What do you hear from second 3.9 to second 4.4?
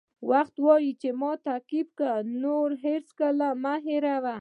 کړه.